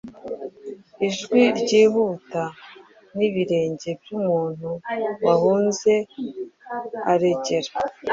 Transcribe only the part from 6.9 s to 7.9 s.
aregera